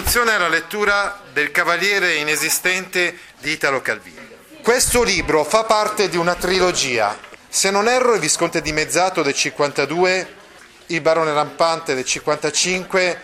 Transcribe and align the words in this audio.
introduzione 0.00 0.34
alla 0.34 0.48
lettura 0.48 1.20
del 1.30 1.50
Cavaliere 1.50 2.14
inesistente 2.14 3.18
di 3.38 3.50
Italo 3.50 3.82
Calvino. 3.82 4.22
Questo 4.62 5.02
libro 5.02 5.44
fa 5.44 5.64
parte 5.64 6.08
di 6.08 6.16
una 6.16 6.34
trilogia. 6.36 7.18
Se 7.46 7.70
non 7.70 7.86
erro, 7.86 8.14
il 8.14 8.20
Visconte 8.20 8.62
dimezzato 8.62 9.20
del 9.20 9.34
52, 9.34 10.34
il 10.86 11.00
Barone 11.02 11.34
rampante 11.34 11.94
del 11.94 12.06
55 12.06 13.20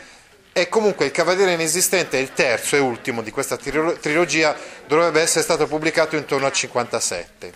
e 0.53 0.69
comunque 0.69 1.07
il 1.07 1.13
Cavaliere 1.13 1.55
inesistente, 1.55 2.19
il 2.19 2.35
terzo 2.35 2.77
e 2.77 2.81
ultimo 2.81 3.23
di 3.23 3.31
questa 3.31 3.57
trilogia, 3.57 4.55
dovrebbe 4.87 5.23
essere 5.23 5.45
stato 5.45 5.67
pubblicato 5.67 6.15
intorno 6.15 6.45
al 6.45 6.53
57. 6.53 7.53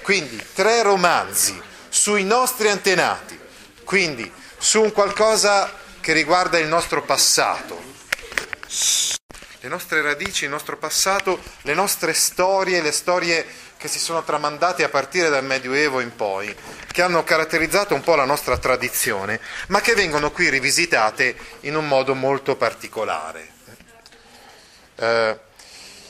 Quindi 0.00 0.40
tre 0.54 0.82
romanzi 0.82 1.60
sui 1.88 2.22
nostri 2.22 2.68
antenati, 2.68 3.36
quindi 3.82 4.30
su 4.56 4.80
un 4.80 4.92
qualcosa 4.92 5.72
che 6.00 6.12
riguarda 6.12 6.56
il 6.58 6.68
nostro 6.68 7.02
passato, 7.02 7.93
le 9.60 9.68
nostre 9.68 10.02
radici, 10.02 10.44
il 10.44 10.50
nostro 10.50 10.76
passato, 10.76 11.40
le 11.62 11.74
nostre 11.74 12.12
storie, 12.12 12.82
le 12.82 12.92
storie 12.92 13.46
che 13.76 13.88
si 13.88 13.98
sono 13.98 14.22
tramandate 14.22 14.84
a 14.84 14.88
partire 14.88 15.28
dal 15.28 15.44
Medioevo 15.44 16.00
in 16.00 16.14
poi, 16.14 16.54
che 16.90 17.02
hanno 17.02 17.24
caratterizzato 17.24 17.94
un 17.94 18.02
po' 18.02 18.14
la 18.14 18.24
nostra 18.24 18.58
tradizione, 18.58 19.40
ma 19.68 19.80
che 19.80 19.94
vengono 19.94 20.30
qui 20.30 20.48
rivisitate 20.48 21.36
in 21.60 21.76
un 21.76 21.86
modo 21.86 22.14
molto 22.14 22.56
particolare. 22.56 23.48
Eh, 24.96 25.38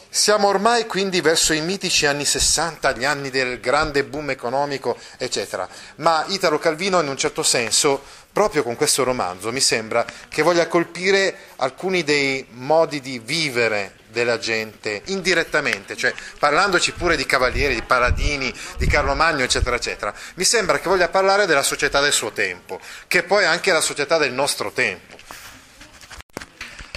siamo 0.09 0.47
ormai 0.47 0.87
quindi 0.87 1.21
verso 1.21 1.53
i 1.53 1.61
mitici 1.61 2.07
anni 2.07 2.25
60, 2.25 2.93
gli 2.93 3.05
anni 3.05 3.31
del 3.31 3.59
grande 3.59 4.05
boom 4.05 4.31
economico, 4.31 4.97
eccetera, 5.17 5.69
ma 5.97 6.25
Italo 6.29 6.61
Calvino 6.61 7.01
in 7.01 7.09
un 7.09 7.17
certo 7.17 7.43
senso 7.43 8.03
proprio 8.35 8.65
con 8.65 8.75
questo 8.75 9.05
romanzo 9.05 9.53
mi 9.53 9.61
sembra 9.61 10.05
che 10.29 10.43
voglia 10.43 10.67
colpire 10.67 11.37
alcuni 11.57 12.03
dei 12.03 12.45
modi 12.51 13.01
di 13.01 13.21
vivere 13.21 13.95
della 14.09 14.41
gente 14.41 15.03
indirettamente, 15.07 15.97
cioè 15.97 16.13
parlandoci 16.41 16.93
pure 16.93 17.17
di 17.17 17.27
cavalieri, 17.27 17.75
di 17.75 17.83
paladini, 17.83 18.53
di 18.77 18.87
Carlo 18.89 19.15
Magno, 19.15 19.45
eccetera, 19.45 19.77
eccetera. 19.77 20.13
Mi 20.35 20.43
sembra 20.43 20.81
che 20.81 20.89
voglia 20.89 21.09
parlare 21.09 21.47
della 21.47 21.63
società 21.63 22.01
del 22.01 22.13
suo 22.13 22.33
tempo, 22.33 22.81
che 23.07 23.23
poi 23.23 23.45
è 23.45 23.47
anche 23.47 23.71
la 23.71 23.81
società 23.81 24.19
del 24.19 24.33
nostro 24.33 24.73
tempo. 24.73 25.17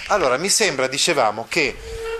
Allora, 0.08 0.36
mi 0.38 0.48
sembra, 0.48 0.88
dicevamo, 0.88 1.46
che 1.48 1.76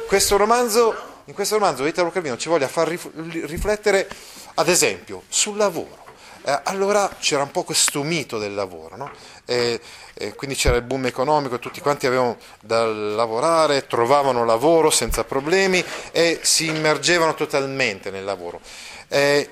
questo 0.06 0.36
romanzo, 0.36 1.22
in 1.24 1.34
questo 1.34 1.56
romanzo 1.56 1.84
Italo 1.86 2.12
Calvino 2.12 2.36
ci 2.36 2.48
voglia 2.48 2.68
far 2.68 2.88
riflettere, 2.88 4.08
ad 4.54 4.68
esempio, 4.68 5.24
sul 5.28 5.56
lavoro 5.56 6.06
eh, 6.44 6.60
allora 6.64 7.08
c'era 7.18 7.42
un 7.42 7.50
po' 7.50 7.64
questo 7.64 8.02
mito 8.02 8.38
del 8.38 8.54
lavoro, 8.54 8.96
no? 8.96 9.10
e, 9.44 9.80
e 10.12 10.34
quindi 10.34 10.54
c'era 10.54 10.76
il 10.76 10.82
boom 10.82 11.06
economico, 11.06 11.58
tutti 11.58 11.80
quanti 11.80 12.06
avevano 12.06 12.36
da 12.60 12.84
lavorare, 12.84 13.86
trovavano 13.86 14.44
lavoro 14.44 14.90
senza 14.90 15.24
problemi 15.24 15.82
e 16.12 16.40
si 16.42 16.66
immergevano 16.66 17.34
totalmente 17.34 18.10
nel 18.10 18.24
lavoro. 18.24 18.60
E, 19.08 19.50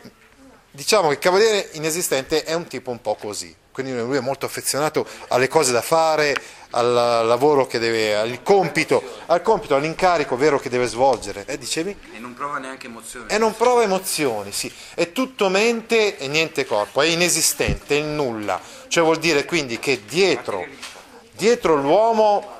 diciamo 0.70 1.08
che 1.08 1.14
il 1.14 1.20
cavaliere 1.20 1.70
inesistente 1.72 2.44
è 2.44 2.52
un 2.52 2.66
tipo 2.66 2.90
un 2.90 3.00
po' 3.00 3.14
così, 3.14 3.54
quindi 3.76 3.94
lui 3.94 4.16
è 4.16 4.20
molto 4.20 4.46
affezionato 4.46 5.06
alle 5.28 5.48
cose 5.48 5.70
da 5.70 5.82
fare, 5.82 6.34
al 6.70 6.94
lavoro 6.94 7.66
che 7.66 7.78
deve, 7.78 8.16
al 8.16 8.42
compito, 8.42 9.02
al 9.26 9.42
compito, 9.42 9.74
all'incarico 9.74 10.34
vero 10.34 10.58
che 10.58 10.70
deve 10.70 10.86
svolgere. 10.86 11.44
Eh, 11.46 11.58
dicevi? 11.58 11.94
E 12.14 12.18
non 12.18 12.32
prova 12.32 12.56
neanche 12.56 12.86
emozioni. 12.86 13.26
E 13.28 13.36
non 13.36 13.54
prova 13.54 13.82
emozioni, 13.82 14.50
sì. 14.50 14.72
È 14.94 15.12
tutto 15.12 15.50
mente 15.50 16.16
e 16.16 16.26
niente 16.26 16.64
corpo, 16.64 17.02
è 17.02 17.06
inesistente, 17.06 17.98
è 17.98 18.00
nulla. 18.00 18.58
Cioè 18.88 19.04
vuol 19.04 19.18
dire 19.18 19.44
quindi 19.44 19.78
che 19.78 20.06
dietro, 20.06 20.64
dietro 21.32 21.76
l'uomo 21.76 22.54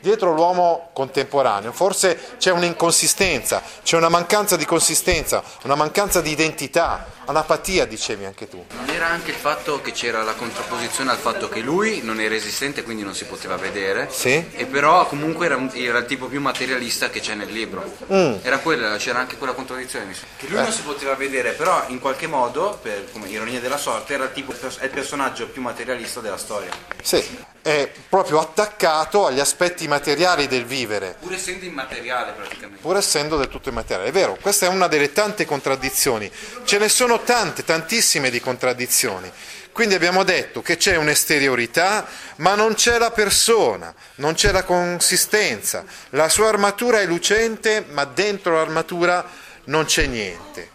dietro 0.00 0.32
l'uomo 0.32 0.90
contemporaneo 0.92 1.72
forse 1.72 2.36
c'è 2.38 2.52
un'inconsistenza, 2.52 3.62
c'è 3.82 3.96
una 3.96 4.08
mancanza 4.08 4.56
di 4.56 4.64
consistenza, 4.64 5.42
una 5.64 5.74
mancanza 5.74 6.20
di 6.20 6.30
identità, 6.30 7.06
un'apatia, 7.26 7.84
dicevi 7.86 8.24
anche 8.24 8.48
tu. 8.48 8.64
Non 8.76 8.88
era 8.88 9.06
anche 9.06 9.30
il 9.30 9.36
fatto 9.36 9.80
che 9.80 9.92
c'era 9.92 10.22
la 10.22 10.34
contrapposizione 10.34 11.10
al 11.10 11.18
fatto 11.18 11.48
che 11.48 11.60
lui 11.60 12.00
non 12.02 12.20
era 12.20 12.34
esistente, 12.34 12.82
quindi 12.82 13.02
non 13.02 13.14
si 13.14 13.24
poteva 13.24 13.56
vedere, 13.56 14.08
sì. 14.10 14.44
e 14.52 14.66
però 14.66 15.06
comunque 15.06 15.46
era, 15.46 15.60
era, 15.74 15.98
il 15.98 16.06
tipo 16.06 16.26
più 16.26 16.40
materialista 16.40 17.10
che 17.10 17.20
c'è 17.20 17.34
nel 17.34 17.50
libro. 17.50 17.84
Mm. 18.12 18.36
Era 18.42 18.58
quella, 18.58 18.96
c'era 18.96 19.18
anche 19.18 19.36
quella 19.36 19.52
contraddizione, 19.52 20.14
che 20.36 20.46
lui 20.48 20.58
eh. 20.58 20.62
non 20.62 20.72
si 20.72 20.82
poteva 20.82 21.14
vedere, 21.14 21.52
però 21.52 21.84
in 21.88 21.98
qualche 21.98 22.26
modo, 22.26 22.78
per, 22.80 23.06
come 23.12 23.28
ironia 23.28 23.60
della 23.60 23.78
sorte, 23.78 24.14
era 24.14 24.24
il, 24.24 24.32
tipo, 24.32 24.52
è 24.52 24.84
il 24.84 24.90
personaggio 24.90 25.48
più 25.48 25.62
materialista 25.62 26.20
della 26.20 26.38
storia. 26.38 26.70
Sì, 27.02 27.22
è 27.66 27.90
proprio 28.08 28.38
attaccato 28.38 29.26
agli 29.26 29.40
aspetti 29.40 29.88
materiali 29.88 30.46
del 30.46 30.64
vivere. 30.64 31.16
Pur 31.20 31.32
essendo 31.32 31.64
immateriale 31.64 32.30
praticamente. 32.30 32.80
Pur 32.80 32.96
essendo 32.96 33.36
del 33.36 33.48
tutto 33.48 33.70
immateriale, 33.70 34.08
è 34.08 34.12
vero, 34.12 34.38
questa 34.40 34.66
è 34.66 34.68
una 34.68 34.86
delle 34.86 35.12
tante 35.12 35.44
contraddizioni. 35.44 36.30
Ce 36.62 36.78
ne 36.78 36.88
sono 36.88 37.15
tante, 37.20 37.64
tantissime 37.64 38.30
di 38.30 38.40
contraddizioni. 38.40 39.30
Quindi 39.72 39.94
abbiamo 39.94 40.22
detto 40.22 40.62
che 40.62 40.76
c'è 40.76 40.96
un'esteriorità, 40.96 42.06
ma 42.36 42.54
non 42.54 42.74
c'è 42.74 42.96
la 42.98 43.10
persona, 43.10 43.94
non 44.16 44.34
c'è 44.34 44.50
la 44.50 44.64
consistenza. 44.64 45.84
La 46.10 46.28
sua 46.28 46.48
armatura 46.48 47.00
è 47.00 47.06
lucente, 47.06 47.84
ma 47.90 48.04
dentro 48.04 48.54
l'armatura 48.54 49.24
non 49.64 49.84
c'è 49.84 50.06
niente. 50.06 50.70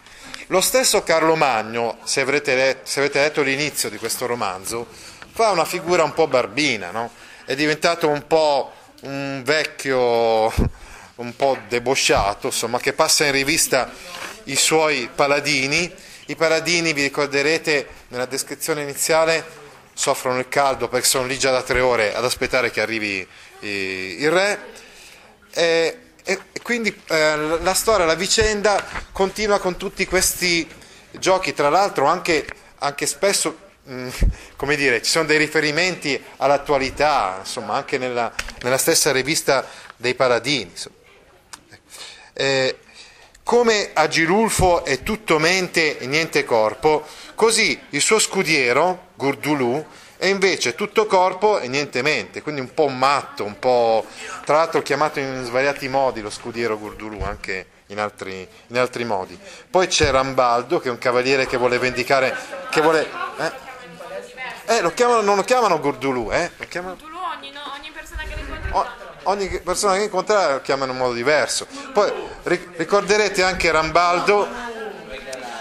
Lo 0.46 0.60
stesso 0.60 1.02
Carlo 1.02 1.34
Magno, 1.34 1.98
se 2.04 2.20
avrete 2.20 2.54
letto, 2.54 2.88
se 2.88 3.00
avete 3.00 3.20
letto 3.20 3.42
l'inizio 3.42 3.88
di 3.88 3.96
questo 3.96 4.26
romanzo, 4.26 4.86
fa 5.32 5.50
una 5.50 5.64
figura 5.64 6.04
un 6.04 6.12
po' 6.12 6.28
barbina, 6.28 6.90
no? 6.90 7.10
è 7.44 7.54
diventato 7.54 8.08
un 8.08 8.26
po' 8.26 8.72
un 9.00 9.42
vecchio 9.44 10.52
un 11.16 11.36
po' 11.36 11.58
debosciato, 11.68 12.46
insomma, 12.48 12.78
che 12.78 12.92
passa 12.92 13.24
in 13.24 13.32
rivista 13.32 13.90
i 14.44 14.56
suoi 14.56 15.08
paladini. 15.14 15.92
I 16.26 16.36
paladini, 16.36 16.92
vi 16.92 17.02
ricorderete 17.02 17.86
nella 18.08 18.26
descrizione 18.26 18.82
iniziale, 18.82 19.44
soffrono 19.94 20.38
il 20.38 20.48
caldo 20.48 20.88
perché 20.88 21.06
sono 21.06 21.26
lì 21.26 21.38
già 21.38 21.50
da 21.50 21.62
tre 21.62 21.80
ore 21.80 22.14
ad 22.14 22.24
aspettare 22.24 22.70
che 22.70 22.80
arrivi 22.80 23.26
il 23.60 24.30
re. 24.30 24.58
E, 25.50 25.98
e 26.24 26.40
quindi 26.62 26.96
eh, 27.08 27.36
la 27.60 27.74
storia, 27.74 28.06
la 28.06 28.14
vicenda 28.14 28.84
continua 29.12 29.58
con 29.58 29.76
tutti 29.76 30.06
questi 30.06 30.68
giochi, 31.12 31.52
tra 31.52 31.68
l'altro 31.68 32.06
anche, 32.06 32.46
anche 32.78 33.06
spesso 33.06 33.70
Mm, 33.88 34.08
come 34.56 34.76
dire, 34.76 35.02
ci 35.02 35.10
sono 35.10 35.24
dei 35.24 35.38
riferimenti 35.38 36.20
all'attualità, 36.36 37.38
insomma, 37.40 37.74
anche 37.74 37.98
nella, 37.98 38.32
nella 38.62 38.78
stessa 38.78 39.10
rivista 39.10 39.66
dei 39.96 40.14
Paladini. 40.14 40.72
Eh, 42.34 42.78
come 43.42 43.90
Agilulfo 43.92 44.84
è 44.84 45.02
tutto 45.02 45.38
mente 45.38 45.98
e 45.98 46.06
niente 46.06 46.44
corpo, 46.44 47.06
così 47.34 47.80
il 47.90 48.00
suo 48.00 48.18
scudiero, 48.18 49.08
Gurdulù, 49.14 49.84
è 50.16 50.26
invece 50.26 50.76
tutto 50.76 51.06
corpo 51.06 51.58
e 51.58 51.66
niente 51.66 52.00
mente, 52.00 52.42
quindi 52.42 52.60
un 52.60 52.72
po' 52.72 52.86
matto, 52.86 53.44
un 53.44 53.58
po'... 53.58 54.06
tra 54.44 54.58
l'altro 54.58 54.80
chiamato 54.80 55.18
in 55.18 55.42
svariati 55.44 55.88
modi 55.88 56.20
lo 56.20 56.30
scudiero 56.30 56.78
Gurdulù, 56.78 57.20
anche 57.22 57.66
in 57.86 57.98
altri, 57.98 58.46
in 58.68 58.78
altri 58.78 59.04
modi. 59.04 59.36
Poi 59.68 59.88
c'è 59.88 60.10
Rambaldo, 60.10 60.78
che 60.78 60.88
è 60.88 60.90
un 60.92 60.98
cavaliere 60.98 61.46
che 61.46 61.56
vuole 61.56 61.78
vendicare... 61.78 62.36
Che 62.70 62.80
vuole, 62.80 63.08
eh? 63.38 64.76
Eh, 64.76 64.80
lo 64.80 64.94
chiamano, 64.94 65.22
non 65.22 65.34
lo 65.34 65.42
chiamano 65.42 65.80
Gurdulù, 65.80 66.30
eh? 66.30 66.52
Lo 66.56 66.66
chiamano... 66.68 66.94
Gurdulù 66.94 67.18
ogni, 67.18 67.50
no, 67.50 67.60
ogni 67.76 67.90
persona 67.90 68.22
che 68.22 68.38
incontra. 68.38 68.78
O, 68.78 68.86
ogni 69.24 69.48
persona 69.60 69.94
che 69.94 70.04
incontra 70.04 70.52
lo 70.52 70.60
chiamano 70.60 70.92
in 70.92 70.98
modo 70.98 71.12
diverso. 71.12 71.66
Poi 71.92 72.12
ricorderete 72.76 73.42
anche 73.42 73.70
Rambaldo, 73.70 74.48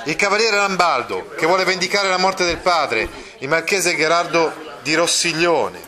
il 0.05 0.15
cavaliere 0.15 0.57
Rambaldo, 0.57 1.29
che 1.35 1.45
vuole 1.45 1.63
vendicare 1.63 2.09
la 2.09 2.17
morte 2.17 2.45
del 2.45 2.57
padre, 2.57 3.07
il 3.39 3.47
marchese 3.47 3.95
Gerardo 3.95 4.53
di 4.81 4.93
Rossiglione. 4.95 5.79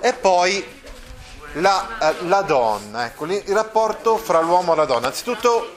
E 0.00 0.12
poi 0.12 0.76
la, 1.54 1.98
eh, 2.00 2.26
la 2.26 2.42
donna, 2.42 3.06
ecco, 3.06 3.26
il 3.26 3.42
rapporto 3.48 4.16
fra 4.16 4.40
l'uomo 4.40 4.72
e 4.72 4.76
la 4.76 4.84
donna. 4.84 5.08
Anzitutto 5.08 5.74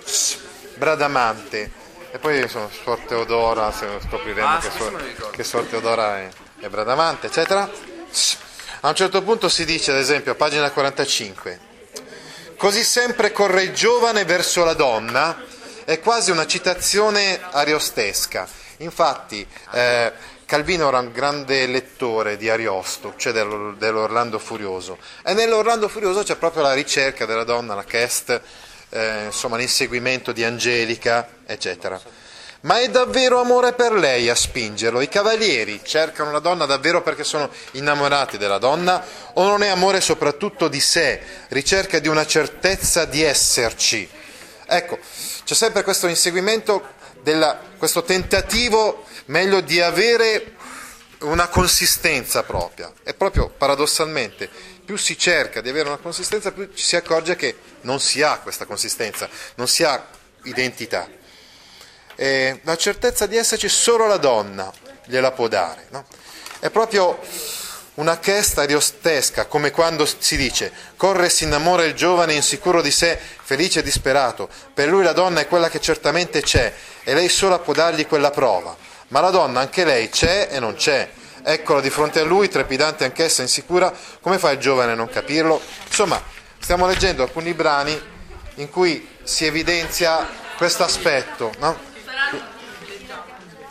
Bradamante 0.75 1.71
e 2.11 2.19
poi 2.19 2.47
sono 2.49 2.69
Suor 2.69 2.99
Teodora, 2.99 3.71
scopriremo 3.71 4.47
ah, 4.47 4.59
che, 4.59 4.69
suor, 4.69 5.29
che 5.31 5.43
Suor 5.43 5.65
Teodora 5.65 6.17
è, 6.17 6.29
è 6.59 6.67
Bradamante, 6.67 7.27
eccetera. 7.27 7.69
A 8.83 8.89
un 8.89 8.95
certo 8.95 9.21
punto 9.21 9.47
si 9.47 9.63
dice, 9.63 9.91
ad 9.91 9.97
esempio, 9.97 10.31
a 10.31 10.35
pagina 10.35 10.71
45, 10.71 11.59
così 12.57 12.83
sempre 12.83 13.31
corre 13.31 13.61
il 13.61 13.73
giovane 13.73 14.25
verso 14.25 14.63
la 14.63 14.73
donna, 14.73 15.39
è 15.85 15.99
quasi 15.99 16.31
una 16.31 16.47
citazione 16.47 17.39
ariostesca. 17.51 18.47
Infatti, 18.77 19.45
eh, 19.73 20.11
Calvino 20.47 20.87
era 20.87 20.97
un 20.97 21.11
grande 21.11 21.67
lettore 21.67 22.37
di 22.37 22.49
Ariosto, 22.49 23.13
cioè 23.17 23.33
dell'Orlando 23.33 24.39
Furioso, 24.39 24.97
e 25.23 25.35
nell'Orlando 25.35 25.87
Furioso 25.87 26.23
c'è 26.23 26.37
proprio 26.37 26.63
la 26.63 26.73
ricerca 26.73 27.27
della 27.27 27.43
donna, 27.43 27.75
la 27.75 27.85
quest, 27.85 28.41
eh, 28.89 29.25
insomma 29.25 29.57
l'inseguimento 29.57 30.31
di 30.31 30.43
Angelica, 30.43 31.29
eccetera. 31.45 32.01
Ma 32.61 32.79
è 32.79 32.89
davvero 32.89 33.39
amore 33.39 33.73
per 33.73 33.91
lei 33.93 34.29
a 34.29 34.35
spingerlo? 34.35 35.01
I 35.01 35.09
cavalieri 35.09 35.81
cercano 35.83 36.31
la 36.31 36.39
donna 36.39 36.65
davvero 36.65 37.01
perché 37.01 37.23
sono 37.23 37.49
innamorati 37.71 38.37
della 38.37 38.59
donna 38.59 39.03
o 39.33 39.47
non 39.47 39.63
è 39.63 39.67
amore 39.67 39.99
soprattutto 39.99 40.67
di 40.67 40.79
sé, 40.79 41.21
ricerca 41.47 41.97
di 41.97 42.07
una 42.07 42.25
certezza 42.25 43.05
di 43.05 43.23
esserci? 43.23 44.07
Ecco, 44.67 44.99
c'è 45.43 45.55
sempre 45.55 45.83
questo 45.83 46.07
inseguimento, 46.07 46.99
della, 47.23 47.59
questo 47.77 48.03
tentativo 48.03 49.05
meglio 49.25 49.61
di 49.61 49.81
avere 49.81 50.55
una 51.21 51.47
consistenza 51.47 52.43
propria. 52.43 52.91
E 53.03 53.15
proprio 53.15 53.49
paradossalmente, 53.49 54.49
più 54.85 54.97
si 54.97 55.17
cerca 55.17 55.61
di 55.61 55.69
avere 55.69 55.87
una 55.87 55.97
consistenza, 55.97 56.51
più 56.51 56.69
ci 56.73 56.83
si 56.83 56.95
accorge 56.95 57.35
che 57.35 57.55
non 57.81 57.99
si 57.99 58.21
ha 58.21 58.37
questa 58.37 58.65
consistenza, 58.65 59.27
non 59.55 59.67
si 59.67 59.83
ha 59.83 60.05
identità. 60.43 61.19
E 62.15 62.59
la 62.63 62.75
certezza 62.75 63.25
di 63.25 63.37
esserci 63.37 63.69
solo 63.69 64.07
la 64.07 64.17
donna 64.17 64.71
gliela 65.05 65.31
può 65.31 65.47
dare. 65.47 65.87
No? 65.89 66.05
È 66.59 66.69
proprio 66.69 67.19
una 67.95 68.19
chesta 68.19 68.63
riostesca, 68.63 69.45
come 69.45 69.71
quando 69.71 70.05
si 70.05 70.37
dice 70.37 70.71
corre 70.95 71.25
e 71.25 71.29
si 71.29 71.43
innamora 71.43 71.83
il 71.83 71.93
giovane 71.93 72.33
insicuro 72.33 72.81
di 72.81 72.91
sé, 72.91 73.19
felice 73.43 73.79
e 73.79 73.83
disperato. 73.83 74.49
Per 74.73 74.87
lui 74.87 75.03
la 75.03 75.13
donna 75.13 75.41
è 75.41 75.47
quella 75.47 75.69
che 75.69 75.81
certamente 75.81 76.41
c'è 76.41 76.73
e 77.03 77.13
lei 77.13 77.29
sola 77.29 77.59
può 77.59 77.73
dargli 77.73 78.07
quella 78.07 78.31
prova. 78.31 78.75
Ma 79.09 79.19
la 79.19 79.29
donna, 79.29 79.59
anche 79.59 79.83
lei, 79.83 80.09
c'è 80.09 80.47
e 80.51 80.59
non 80.59 80.75
c'è. 80.75 81.09
Eccola 81.43 81.81
di 81.81 81.89
fronte 81.89 82.19
a 82.21 82.23
lui, 82.23 82.47
trepidante 82.47 83.03
anch'essa, 83.03 83.41
insicura. 83.41 83.93
Come 84.21 84.37
fa 84.37 84.51
il 84.51 84.59
giovane 84.59 84.93
a 84.93 84.95
non 84.95 85.09
capirlo? 85.09 85.61
Insomma, 85.87 86.21
stiamo 86.59 86.87
leggendo 86.87 87.23
alcuni 87.23 87.53
brani 87.53 87.99
in 88.55 88.69
cui 88.69 89.05
si 89.23 89.45
evidenzia 89.45 90.29
questo 90.55 90.83
aspetto. 90.83 91.51
No? 91.59 91.90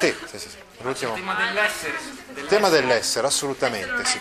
Sì, 0.00 0.38
sì, 0.38 0.38
sì. 0.38 0.48
L'ultimo. 0.82 1.14
Il 1.14 1.20
tema 1.20 1.34
dell'essere. 1.34 1.98
Il 2.34 2.46
tema 2.46 2.68
dell'essere, 2.70 3.26
assolutamente, 3.26 4.04
sì. 4.06 4.18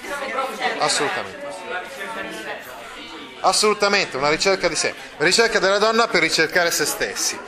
Assolutamente. 0.77 1.47
Assolutamente, 3.39 4.17
una 4.17 4.29
ricerca 4.29 4.67
di 4.67 4.75
sé. 4.75 4.93
Ricerca 5.17 5.59
della 5.59 5.77
donna 5.77 6.07
per 6.07 6.21
ricercare 6.21 6.69
se 6.69 6.85
stessi. 6.85 7.39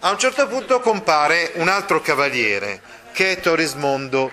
A 0.00 0.10
un 0.10 0.18
certo 0.18 0.46
punto 0.46 0.78
compare 0.78 1.52
un 1.54 1.66
altro 1.66 2.00
cavaliere, 2.00 2.80
che 3.12 3.32
è 3.32 3.40
Torismondo, 3.40 4.30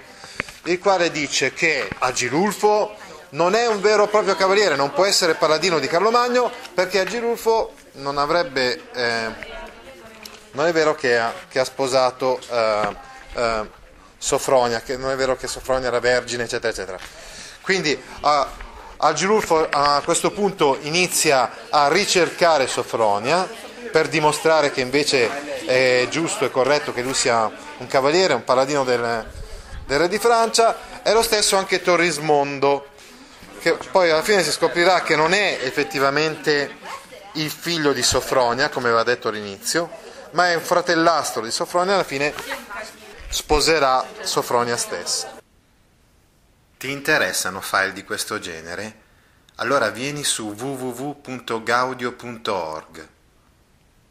il 0.65 0.77
quale 0.77 1.09
dice 1.09 1.53
che 1.53 1.89
Agilulfo 1.97 2.95
non 3.29 3.55
è 3.55 3.65
un 3.65 3.81
vero 3.81 4.03
e 4.03 4.07
proprio 4.09 4.35
cavaliere, 4.35 4.75
non 4.75 4.93
può 4.93 5.05
essere 5.05 5.33
paladino 5.33 5.79
di 5.79 5.87
Carlo 5.87 6.11
Magno 6.11 6.51
perché 6.71 6.99
Agilulfo 6.99 7.73
non 7.93 8.19
avrebbe... 8.19 8.79
Eh, 8.93 9.53
non 10.55 10.65
è 10.65 10.71
vero 10.71 10.95
che 10.95 11.17
ha, 11.17 11.33
che 11.49 11.59
ha 11.59 11.65
sposato 11.65 12.39
eh, 12.49 12.95
eh, 13.33 13.69
Sofronia, 14.17 14.81
che 14.81 14.97
non 14.97 15.11
è 15.11 15.15
vero 15.15 15.35
che 15.35 15.47
Sofronia 15.47 15.89
era 15.89 15.99
vergine, 15.99 16.43
eccetera, 16.43 16.71
eccetera. 16.71 16.97
Quindi 17.61 18.01
a, 18.21 18.49
Agilulfo 18.97 19.67
a 19.69 20.01
questo 20.03 20.31
punto 20.31 20.77
inizia 20.81 21.67
a 21.69 21.89
ricercare 21.89 22.67
Sofronia 22.67 23.47
per 23.91 24.07
dimostrare 24.07 24.71
che 24.71 24.81
invece 24.81 25.65
è 25.65 26.07
giusto 26.09 26.45
e 26.45 26.51
corretto 26.51 26.93
che 26.93 27.01
lui 27.01 27.13
sia 27.13 27.51
un 27.77 27.87
cavaliere, 27.87 28.33
un 28.33 28.45
paladino 28.45 28.83
del, 28.85 29.25
del 29.85 29.99
re 29.99 30.07
di 30.07 30.17
Francia, 30.17 30.77
e 31.03 31.11
lo 31.11 31.21
stesso 31.21 31.57
anche 31.57 31.81
Torrismondo, 31.81 32.87
che 33.59 33.77
poi 33.91 34.09
alla 34.09 34.23
fine 34.23 34.43
si 34.43 34.51
scoprirà 34.51 35.01
che 35.01 35.15
non 35.15 35.33
è 35.33 35.59
effettivamente 35.61 36.77
il 37.33 37.49
figlio 37.49 37.91
di 37.91 38.01
Sofronia, 38.01 38.69
come 38.69 38.87
aveva 38.87 39.03
detto 39.03 39.27
all'inizio, 39.27 39.89
ma 40.35 40.49
è 40.49 40.55
un 40.55 40.61
fratellastro 40.61 41.41
di 41.41 41.49
Sofronia 41.49 41.95
alla 41.95 42.03
fine 42.03 42.31
sposerà 43.29 44.05
Sofronia 44.21 44.77
stessa. 44.77 45.33
Ti 46.77 46.91
interessano 46.91 47.61
file 47.61 47.93
di 47.93 48.03
questo 48.03 48.37
genere? 48.37 49.01
Allora 49.55 49.89
vieni 49.89 50.23
su 50.25 50.51
www.gaudio.org 50.51 53.07